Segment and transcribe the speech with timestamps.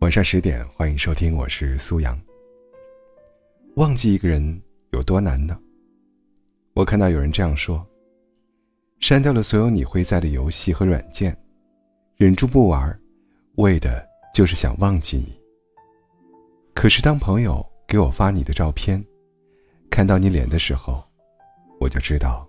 [0.00, 2.16] 晚上十点，欢迎收听，我是苏阳。
[3.74, 5.58] 忘记一个人有多难呢？
[6.72, 7.84] 我看到有人这样说：
[9.00, 11.36] 删掉了所有你会在的游戏和软件，
[12.16, 12.96] 忍住不玩，
[13.56, 15.36] 为的就是想忘记你。
[16.74, 19.04] 可是当朋友给我发你的照片，
[19.90, 21.04] 看到你脸的时候，
[21.80, 22.48] 我就知道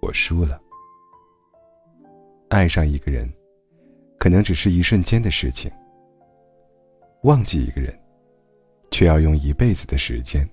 [0.00, 0.60] 我输了。
[2.48, 3.32] 爱上一个人，
[4.18, 5.70] 可能只是一瞬间的事情。
[7.24, 7.98] 忘记一个人，
[8.90, 10.46] 却要用一辈子的时间。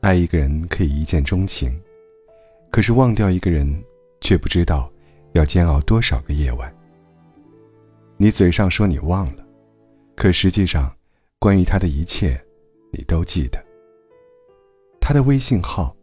[0.00, 1.80] 爱一个人可以一见钟情，
[2.72, 3.72] 可是忘掉一个人，
[4.20, 4.92] 却不知道
[5.34, 6.74] 要煎熬多少个夜晚。
[8.16, 9.46] 你嘴上说你忘了，
[10.16, 10.92] 可实际上，
[11.38, 12.36] 关于他的一切，
[12.90, 13.64] 你都记得。
[15.00, 15.94] 他的微信号，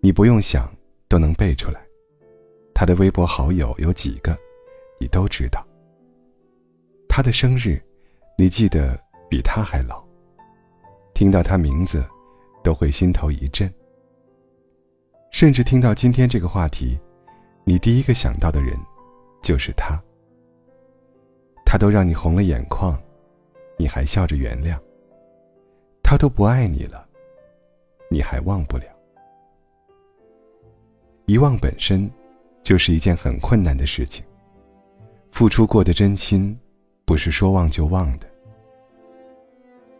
[0.00, 0.74] 你不用想
[1.06, 1.78] 都能背出来；
[2.72, 4.34] 他的微博好友有几个，
[4.98, 5.62] 你都知道。
[7.06, 7.78] 他的生日。
[8.42, 10.02] 你记得比他还老。
[11.14, 12.04] 听到他名字，
[12.64, 13.72] 都会心头一震。
[15.30, 16.98] 甚至听到今天这个话题，
[17.62, 18.76] 你第一个想到的人，
[19.44, 19.96] 就是他。
[21.64, 23.00] 他都让你红了眼眶，
[23.76, 24.76] 你还笑着原谅。
[26.02, 27.08] 他都不爱你了，
[28.10, 28.86] 你还忘不了。
[31.26, 32.10] 遗忘本身，
[32.60, 34.24] 就是一件很困难的事情。
[35.30, 36.58] 付出过的真心。
[37.04, 38.31] 不是说忘就忘的。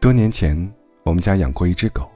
[0.03, 0.58] 多年前，
[1.05, 2.11] 我们家养过一只狗，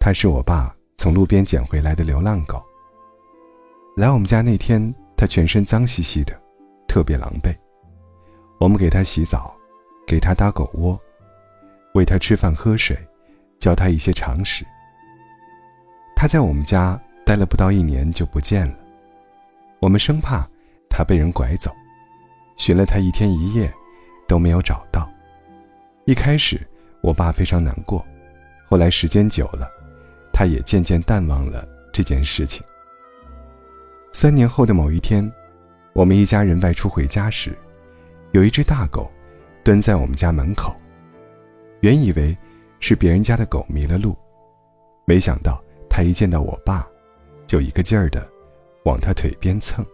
[0.00, 2.64] 它是我爸从路边捡回来的流浪狗。
[3.94, 4.82] 来我们家那天，
[5.14, 6.32] 它全身脏兮兮的，
[6.88, 7.54] 特别狼狈。
[8.58, 9.54] 我们给它洗澡，
[10.06, 10.98] 给它搭狗窝，
[11.92, 12.96] 喂它吃饭喝水，
[13.58, 14.64] 教它一些常识。
[16.16, 18.78] 它在我们家待了不到一年就不见了，
[19.78, 20.48] 我们生怕
[20.88, 21.70] 它被人拐走，
[22.56, 23.70] 寻了它一天一夜。
[24.26, 25.06] 都没有找到。
[26.06, 26.66] 一开始，
[27.04, 28.02] 我爸非常难过，
[28.66, 29.70] 后来时间久了，
[30.32, 32.64] 他也渐渐淡忘了这件事情。
[34.10, 35.30] 三年后的某一天，
[35.92, 37.54] 我们一家人外出回家时，
[38.32, 39.12] 有一只大狗
[39.62, 40.74] 蹲在我们家门口。
[41.80, 42.34] 原以为
[42.80, 44.16] 是别人家的狗迷了路，
[45.04, 46.88] 没想到它一见到我爸，
[47.46, 48.26] 就一个劲儿的
[48.86, 49.84] 往他腿边蹭。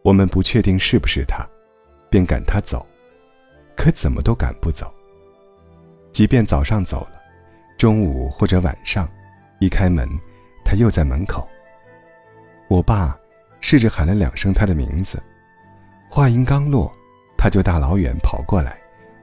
[0.00, 1.46] 我们不确定是不是他。
[2.08, 2.86] 便赶他走，
[3.76, 4.90] 可怎么都赶不走。
[6.12, 7.20] 即便早上走了，
[7.78, 9.08] 中午或者晚上，
[9.60, 10.06] 一开门，
[10.64, 11.48] 他又在门口。
[12.68, 13.18] 我爸
[13.60, 15.22] 试着喊了两声他的名字，
[16.10, 16.92] 话音刚落，
[17.36, 18.78] 他就大老远跑过来，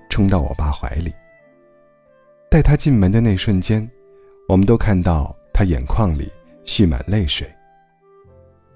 [0.10, 1.14] 冲到我爸怀里。
[2.50, 3.88] 带他进门的那瞬间，
[4.48, 6.32] 我们都看到他眼眶里
[6.66, 7.48] 蓄满泪水。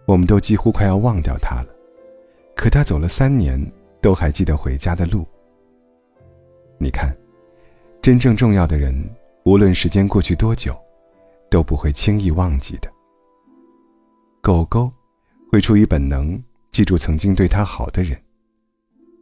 [0.06, 1.68] 我们都几乎快要忘掉他了，
[2.56, 3.60] 可他走了三年。
[4.04, 5.26] 都还记得回家的路。
[6.78, 7.16] 你看，
[8.04, 8.94] 真正重要的人，
[9.46, 10.78] 无论时间过去多久，
[11.50, 12.92] 都不会轻易忘记的。
[14.42, 14.92] 狗狗
[15.50, 16.38] 会出于本能
[16.70, 18.22] 记住曾经对它好的人，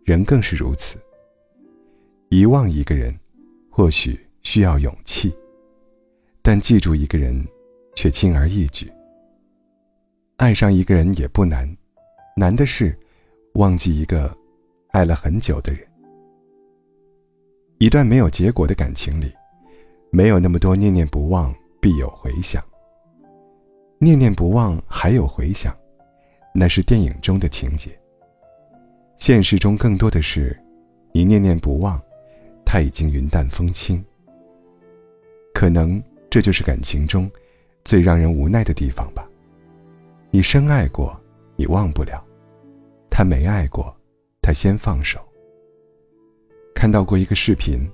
[0.04, 0.98] 人更是如此。
[2.30, 3.16] 遗忘一个人，
[3.70, 5.32] 或许需要勇气，
[6.42, 7.48] 但记住一个人，
[7.94, 8.92] 却轻而易举。
[10.38, 11.72] 爱上一个人也不难，
[12.36, 12.98] 难的是
[13.54, 14.36] 忘记一个。
[14.90, 15.88] 爱了很久的人，
[17.82, 19.34] 一段没有结果的感情里，
[20.12, 22.64] 没有那么多念念不忘必有回响。
[23.98, 25.76] 念念不忘还有回响，
[26.54, 27.90] 那是电影中的情节。
[29.18, 30.56] 现实中更多的是，
[31.12, 32.00] 你念念不忘，
[32.64, 34.06] 他已经云淡风轻。
[35.52, 36.00] 可能
[36.30, 37.28] 这就是感情中
[37.84, 39.28] 最让人无奈的地方吧。
[40.30, 41.20] 你深爱过，
[41.56, 42.24] 你忘不了；
[43.10, 43.92] 他没爱过。
[44.40, 45.20] 他先放手。
[46.82, 47.88] 看到过一个视频，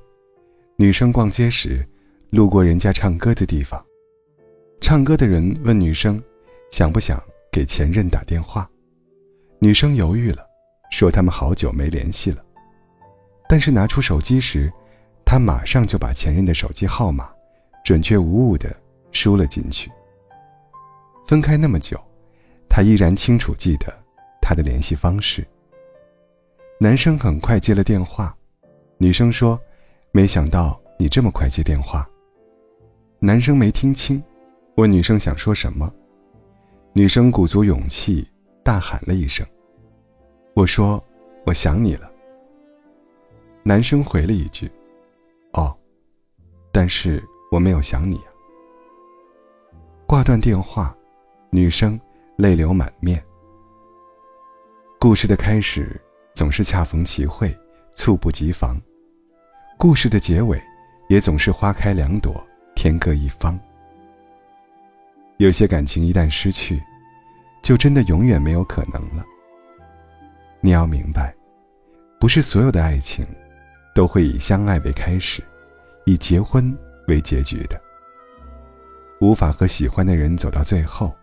[0.78, 1.86] 女生逛街时，
[2.30, 3.86] 路过人家唱歌的地方，
[4.80, 6.24] 唱歌的人问女生，
[6.72, 7.22] 想不想
[7.52, 8.66] 给前任打电话？
[9.60, 10.42] 女生犹豫了，
[10.90, 12.42] 说他们好久没联系了。
[13.50, 14.72] 但是拿出手机时，
[15.26, 17.30] 她马上就把前任的手机号码，
[17.84, 18.74] 准确无误的
[19.12, 19.92] 输了进去。
[21.28, 22.02] 分开那么久，
[22.70, 23.94] 她依然清楚记得
[24.42, 25.46] 他的联系方式。
[26.80, 28.34] 男生很快接了电话，
[28.98, 29.60] 女生说
[30.12, 32.08] ：“没想到你这么快接电话。”
[33.20, 34.22] 男生没听清，
[34.76, 35.92] 问女生想说什么。
[36.94, 38.28] 女生鼓足勇气
[38.64, 39.46] 大喊了一声
[40.56, 41.04] ：“我说
[41.46, 42.12] 我想你了。”
[43.64, 44.72] 男生回了一句
[45.54, 45.76] ：“哦，
[46.72, 48.30] 但是我没有想你啊。”
[50.08, 50.96] 挂断电话，
[51.52, 52.00] 女生
[52.38, 53.24] 泪流满面。
[55.00, 56.00] 故事的开始。
[56.34, 57.52] 总是恰逢其会，
[57.96, 58.80] 猝不及防，
[59.80, 60.60] 故事的结尾
[61.08, 62.44] 也总是花开两朵，
[62.76, 63.58] 天各一方。
[65.38, 66.82] 有些感情一旦失去，
[67.62, 69.24] 就真的永远没有可能了。
[70.62, 71.32] 你要明白，
[72.20, 73.24] 不是所有的爱情，
[73.94, 75.44] 都会以相爱为开始，
[76.08, 76.76] 以结婚
[77.08, 77.80] 为结局的。
[79.22, 81.16] 无法和喜欢的人走到最后，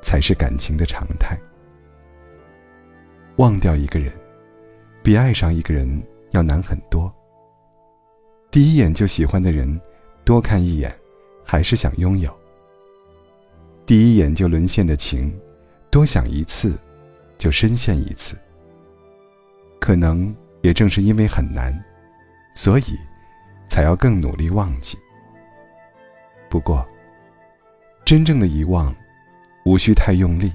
[0.00, 1.38] 才是感情的常态。
[3.36, 4.10] 忘掉一个人，
[5.02, 7.14] 比爱上一个人要难很多。
[8.50, 9.80] 第一眼就喜欢的人，
[10.24, 10.92] 多看一眼，
[11.44, 12.30] 还是想拥有；
[13.86, 15.32] 第一眼就沦陷的情，
[15.88, 16.76] 多想一次，
[17.38, 18.36] 就深陷一次。
[19.78, 21.72] 可能也正是因为很难，
[22.54, 22.98] 所以
[23.68, 24.98] 才要更努力忘记。
[26.48, 26.86] 不过，
[28.04, 28.94] 真正的遗忘，
[29.64, 30.52] 无需太用力，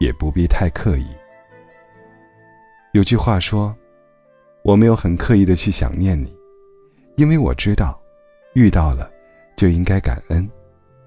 [0.00, 1.06] 也不必太刻意。
[2.92, 3.76] 有句话说
[4.64, 6.35] ：“我没有很刻意的去想念你，
[7.16, 8.00] 因为我知道，
[8.54, 9.10] 遇到了
[9.56, 10.48] 就应该感恩，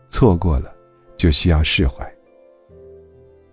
[0.07, 0.73] 错过了
[1.17, 2.11] 就需要释怀。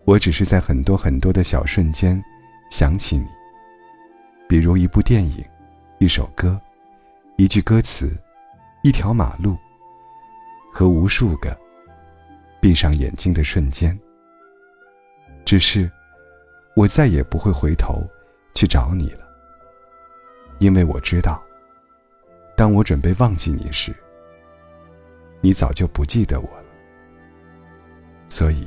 [0.05, 2.23] 我只是在很多很多的小瞬间
[2.71, 3.27] 想起你，
[4.49, 5.45] 比如一部电影、
[5.99, 6.61] 一首歌、
[7.37, 8.11] 一句歌词、
[8.83, 9.57] 一条马路，
[10.73, 11.57] 和无数个
[12.61, 13.99] 闭上眼睛的瞬间。
[15.45, 15.91] 只是，
[16.75, 18.03] 我再也不会回头。”
[18.57, 19.29] 去找你了，
[20.61, 21.45] 因为我知道，
[22.57, 23.95] 当我准备忘记你时，
[25.41, 26.65] 你早就不记得我了。
[28.29, 28.67] 所以，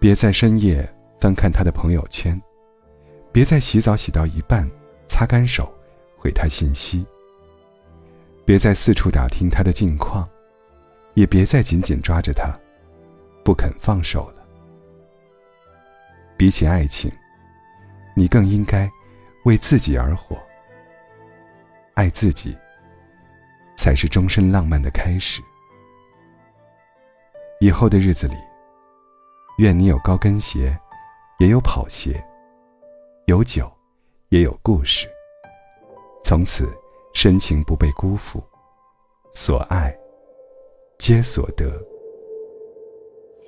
[0.00, 0.88] 别在深夜
[1.20, 2.40] 翻看他的朋友圈，
[3.30, 4.68] 别在洗澡洗到一半
[5.06, 5.72] 擦干手
[6.16, 7.06] 回他信息，
[8.44, 10.28] 别再四处打听他的近况，
[11.12, 12.58] 也别再紧紧抓着他
[13.44, 14.44] 不肯放手了。
[16.36, 17.12] 比起爱情。
[18.16, 18.88] 你更应该
[19.44, 20.40] 为自己而活，
[21.94, 22.56] 爱自己
[23.76, 25.40] 才是终身浪漫的开始。
[27.60, 28.34] 以后的日子里，
[29.58, 30.76] 愿你有高跟鞋，
[31.38, 32.22] 也有跑鞋，
[33.26, 33.70] 有酒，
[34.28, 35.08] 也有故事。
[36.22, 36.68] 从此
[37.14, 38.42] 深情不被辜负，
[39.32, 39.96] 所爱
[40.98, 41.80] 皆所得。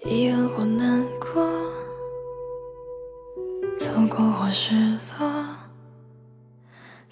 [0.04, 1.44] 遗憾或难过。
[3.78, 4.74] 走过或失
[5.18, 5.25] 落，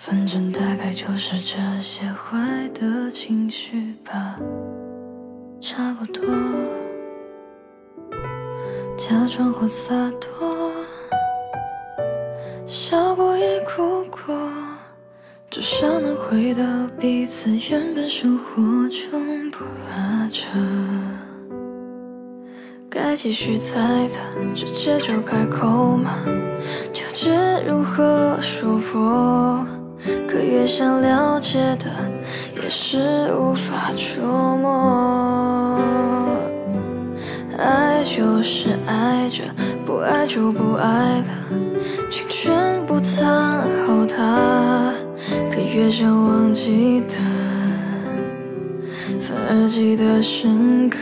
[0.07, 4.37] 反正大概就是这些坏的情绪吧，
[5.63, 6.23] 差不多。
[8.99, 10.71] 假装或洒脱，
[12.67, 14.39] 笑过也哭过，
[15.51, 16.63] 至少能回到
[17.01, 20.59] 彼此原本生活中，不拉扯。
[22.91, 24.21] 该继续猜测，
[24.55, 26.19] 直接就开口吗？
[26.93, 27.33] 纠结
[27.67, 29.67] 如何说破，
[30.35, 31.87] 可越想了解的，
[32.61, 35.79] 也是无法捉摸。
[37.57, 39.45] 爱就是爱着，
[39.87, 40.89] 不爱就不爱
[41.21, 41.29] 了，
[42.11, 43.25] 请全部藏
[43.87, 44.93] 好它。
[45.53, 47.15] 可越想忘记的，
[49.21, 50.99] 反而记得深刻。